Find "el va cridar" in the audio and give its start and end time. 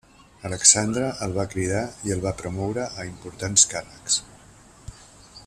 1.25-1.83